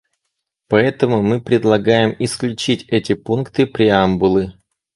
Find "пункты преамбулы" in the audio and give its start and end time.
3.13-4.55